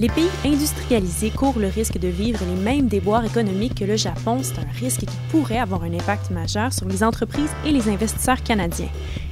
[0.00, 4.38] Les pays industrialisés courent le risque de vivre les mêmes déboires économiques que le Japon.
[4.44, 8.40] C'est un risque qui pourrait avoir un impact majeur sur les entreprises et les investisseurs
[8.44, 8.90] canadiens.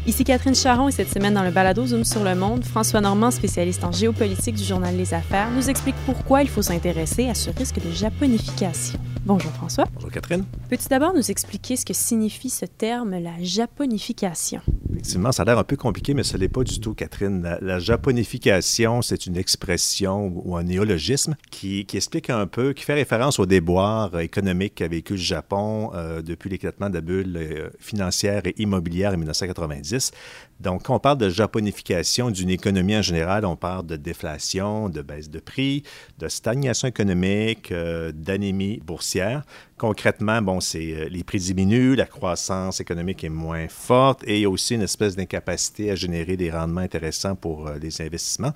[0.09, 3.31] Ici Catherine Charon et cette semaine dans le balado Zoom sur le monde, François Normand,
[3.31, 7.51] spécialiste en géopolitique du journal Les Affaires, nous explique pourquoi il faut s'intéresser à ce
[7.51, 8.99] risque de japonification.
[9.25, 9.85] Bonjour François.
[9.95, 10.45] Bonjour Catherine.
[10.69, 14.63] Peux-tu d'abord nous expliquer ce que signifie ce terme, la japonification?
[14.97, 17.59] Effectivement, ça a l'air un peu compliqué, mais ce n'est pas du tout, Catherine.
[17.61, 23.39] La, japonification, c'est une expression ou un néologisme qui, explique un peu, qui fait référence
[23.39, 28.47] au déboire économique qu'a vécu le Japon euh, depuis l'éclatement de la bulle euh, financière
[28.47, 30.13] et immobilière en 1990.
[30.61, 35.03] Donc, quand on parle de japonification d'une économie en général, on parle de déflation, de
[35.03, 35.83] baisse de prix,
[36.19, 39.43] de stagnation économique, euh, d'anémie boursière.
[39.79, 44.41] Concrètement, bon, c'est euh, les prix diminuent, la croissance économique est moins forte et il
[44.41, 48.53] y a aussi une espèce d'incapacité à générer des rendements intéressants pour euh, les investissements.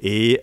[0.00, 0.40] Et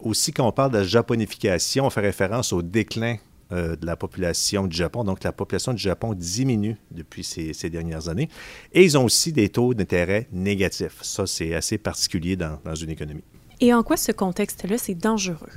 [0.00, 3.16] aussi, quand on parle de japonification, on fait référence au déclin
[3.52, 5.02] euh, de la population du Japon.
[5.02, 8.28] Donc, la population du Japon diminue depuis ces, ces dernières années.
[8.72, 10.98] Et ils ont aussi des taux d'intérêt négatifs.
[11.02, 13.24] Ça, c'est assez particulier dans, dans une économie.
[13.60, 15.50] Et en quoi ce contexte-là, c'est dangereux?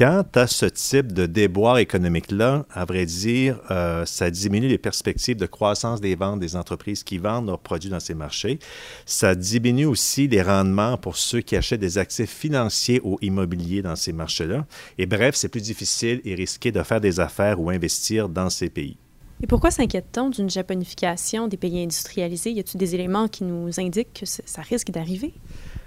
[0.00, 5.36] Quant à ce type de déboire économique-là, à vrai dire, euh, ça diminue les perspectives
[5.36, 8.60] de croissance des ventes des entreprises qui vendent leurs produits dans ces marchés.
[9.04, 13.94] Ça diminue aussi les rendements pour ceux qui achètent des actifs financiers ou immobiliers dans
[13.94, 14.64] ces marchés-là.
[14.96, 18.70] Et bref, c'est plus difficile et risqué de faire des affaires ou investir dans ces
[18.70, 18.96] pays.
[19.42, 22.52] Et pourquoi s'inquiète-t-on d'une japonification des pays industrialisés?
[22.52, 25.34] Y a-t-il des éléments qui nous indiquent que ça risque d'arriver?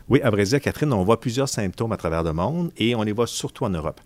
[0.10, 3.04] Oui, à vrai dire, Catherine, on voit plusieurs symptômes à travers le monde et on
[3.04, 4.02] les voit surtout en Europe.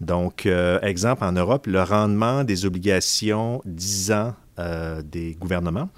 [0.00, 5.88] Donc, euh, exemple, en Europe, le rendement des obligations 10 ans euh, des gouvernements.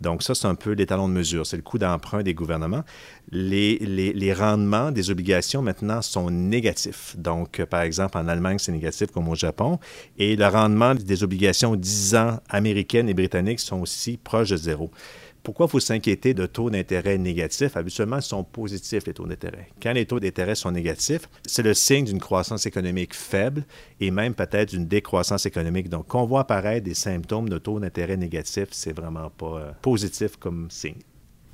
[0.00, 1.46] Donc, ça, c'est un peu l'étalon de mesure.
[1.46, 2.84] C'est le coût d'emprunt des gouvernements.
[3.30, 7.16] Les, rendements des obligations maintenant sont négatifs.
[7.18, 9.78] Donc, euh, par exemple, en Allemagne, c'est négatif comme au Japon.
[10.18, 14.90] Et le rendement des obligations 10 ans américaines et britanniques sont aussi proches de zéro.
[15.42, 17.76] Pourquoi faut s'inquiéter de taux d'intérêt négatifs?
[17.76, 19.68] Habituellement, ils sont positifs, les taux d'intérêt.
[19.82, 23.64] Quand les taux d'intérêt sont négatifs, c'est le signe d'une croissance économique faible
[23.98, 25.88] et même peut-être d'une décroissance économique.
[25.88, 30.36] Donc, qu'on voit apparaître des symptômes de taux d'intérêt négatifs, c'est vraiment pas euh, positif
[30.36, 31.00] comme signe.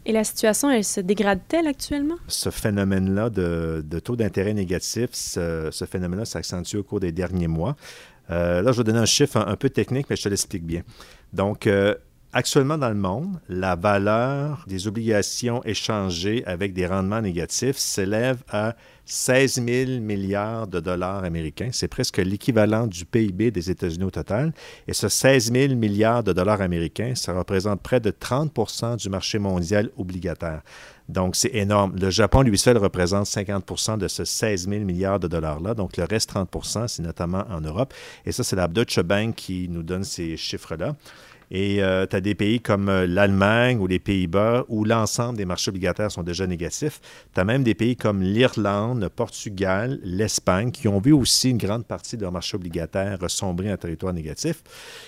[0.05, 2.17] Et la situation, elle se dégrade-t-elle actuellement?
[2.29, 7.77] Ce phénomène-là de, taux d'intérêt négatif, ce, phénomène-là s'accentue au cours des derniers mois.
[8.31, 10.83] Euh, là, je vais donner un chiffre un, peu technique, mais je te l'explique bien.
[11.33, 11.95] Donc, euh,
[12.35, 18.77] Actuellement, dans le monde, la valeur des obligations échangées avec des rendements négatifs s'élève à
[19.07, 21.71] 16 000 milliards de dollars américains.
[21.73, 24.53] C'est presque l'équivalent du PIB des États-Unis au total.
[24.87, 29.39] Et ce 16 000 milliards de dollars américains, ça représente près de 30 du marché
[29.39, 30.61] mondial obligataire.
[31.09, 31.97] Donc, c'est énorme.
[31.99, 35.73] Le Japon, lui seul, représente 50% de ce 16 000 milliards de dollars-là.
[35.73, 36.51] Donc, le reste 30
[36.89, 37.95] c'est notamment en Europe.
[38.27, 40.95] Et ça, c'est la Deutsche Bank qui nous donne ces chiffres-là.
[41.51, 45.45] Et euh, tu as des pays comme euh, l'Allemagne ou les Pays-Bas où l'ensemble des
[45.45, 47.01] marchés obligataires sont déjà négatifs.
[47.35, 51.59] Tu as même des pays comme l'Irlande, le Portugal, l'Espagne qui ont vu aussi une
[51.59, 54.63] grande partie de leurs marchés obligataires sombrer en territoire négatif.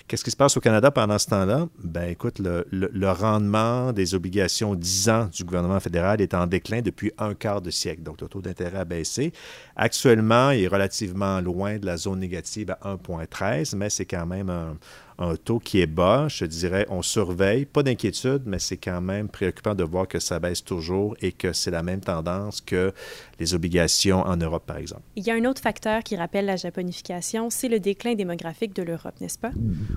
[0.07, 1.69] Qu'est-ce qui se passe au Canada pendant ce temps-là?
[1.83, 6.81] Ben écoute, le, le, rendement des obligations 10 ans du gouvernement fédéral est en déclin
[6.81, 8.03] depuis un quart de siècle.
[8.03, 9.33] Donc le taux d'intérêt a baissé.
[9.75, 14.51] Actuellement, il est relativement loin de la zone négative à 1,13, mais c'est quand même
[14.51, 14.77] un
[15.21, 16.27] un taux qui est bas.
[16.29, 20.41] Je dirais, on surveille, pas d'inquiétude, mais c'est quand même préoccupant de voir que ça
[20.41, 22.93] baisse toujours et que c'est la même tendance que
[23.39, 25.03] les obligations en Europe, par exemple.
[25.17, 28.83] Il y a un autre facteur qui rappelle la japonification, c'est le déclin démographique de
[28.83, 29.53] l'Europe, n'est-ce pas?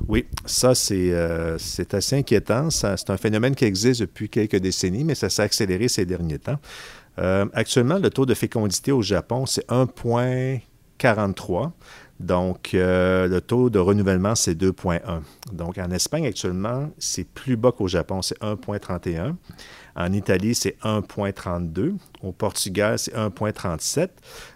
[0.08, 1.58] Oui, ça, c'est euh,
[1.92, 2.70] assez inquiétant.
[2.70, 6.60] C'est un phénomène qui existe depuis quelques décennies, mais ça s'est accéléré ces derniers temps.
[7.20, 11.72] Euh, actuellement, le taux de fécondité au Japon, c'est 1,43.
[12.24, 15.02] Donc, euh, le taux de renouvellement, c'est 2,1.
[15.52, 19.36] Donc, en Espagne, actuellement, c'est plus bas qu'au Japon, c'est 1,31.
[19.98, 21.96] En Italie, c'est 1,32.
[22.24, 24.08] Au Portugal, c'est 1,37.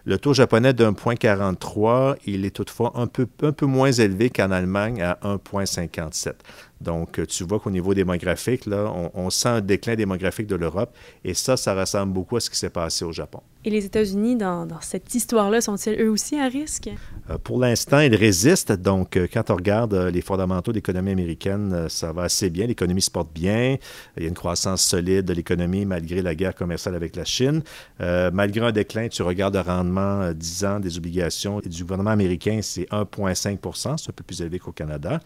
[0.05, 4.51] Le taux japonais de 1,43, il est toutefois un peu, un peu moins élevé qu'en
[4.51, 6.33] Allemagne à 1,57.
[6.81, 11.33] Donc, tu vois qu'au niveau démographique, là, on, sent un déclin démographique de l'Europe et
[11.33, 13.41] ça, ça ressemble beaucoup à ce qui s'est passé au Japon.
[13.65, 16.89] Et les États-Unis, dans, cette histoire-là, sont-ils eux aussi à risque?
[17.29, 18.71] Euh, pour l'instant, ils résistent.
[18.71, 22.67] Donc, euh, quand on regarde euh, les fondamentaux de l'économie américaine, ça va assez bien.
[22.67, 23.77] L'économie se porte bien.
[24.15, 27.56] Il y a une croissance solide de l'économie malgré la guerre commerciale avec la Chine.
[27.99, 32.89] Malgré un déclin, tu regardes le rendement 10 ans des obligations du gouvernement américain, c'est
[32.89, 35.19] 1,5% C'est un peu plus élevé qu'au Canada.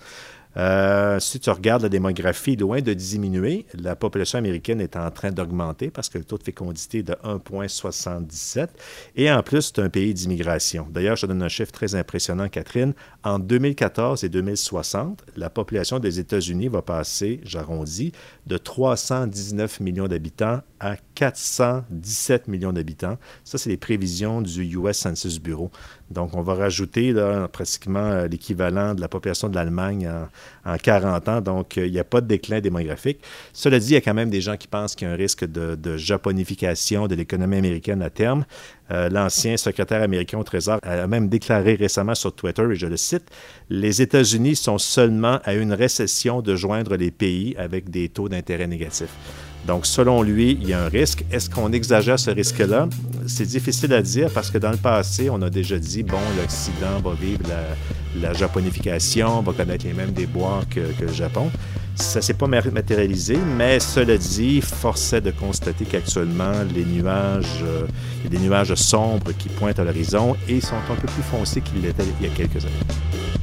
[0.58, 5.32] Euh, si tu regardes la démographie, loin de diminuer, la population américaine est en train
[5.32, 8.68] d'augmenter parce que le taux de fécondité est de 1,77.
[9.16, 10.88] Et en plus, c'est un pays d'immigration.
[10.90, 12.94] D'ailleurs, je donne un chiffre très impressionnant, Catherine.
[13.24, 18.12] En 2014 et 2060, la population des États-Unis va passer, j'arrondis,
[18.48, 23.18] de 319 millions d'habitants à 417 millions d'habitants.
[23.44, 25.72] Ça, c'est les prévisions du US Census Bureau.
[26.10, 27.14] Donc, on va rajouter
[27.54, 30.28] pratiquement euh, l'équivalent de la population de l'Allemagne en,
[30.82, 31.42] 40 ans.
[31.42, 33.20] Donc, euh, il n'y a pas de déclin démographique.
[33.54, 35.18] Cela dit, il y a quand même des gens qui pensent qu'il y a un
[35.18, 38.46] risque de, japonification de l'économie américaine à terme.
[38.92, 42.98] Euh, l'ancien secrétaire américain au Trésor a même déclaré récemment sur Twitter, et je le
[42.98, 43.30] cite,
[43.70, 48.68] Les États-Unis sont seulement à une récession de joindre les pays avec des taux d'intérêt
[48.68, 49.16] négatifs.
[49.68, 51.24] Donc, selon lui, il y a un risque.
[51.32, 52.90] Est-ce qu'on exagère ce risque-là?
[53.28, 57.00] C'est difficile à dire parce que dans le passé, on a déjà dit, bon, l'Occident
[57.04, 57.44] va vivre
[58.20, 61.52] la, japonification, va connaître les mêmes déboires que, le Japon.
[61.96, 67.64] Ça ne s'est pas matérialisé, mais cela dit, force est de constater qu'actuellement, les nuages,
[67.64, 67.86] euh,
[68.24, 71.82] il des nuages sombres qui pointent à l'horizon et sont un peu plus foncés qu'ils
[71.82, 73.41] l'étaient il y a quelques années.